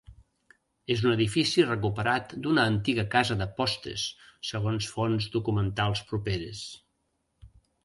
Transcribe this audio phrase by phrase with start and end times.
[0.93, 4.07] És un edifici recuperat d'una antiga casa de postes,
[4.53, 6.67] segons fons documentals properes.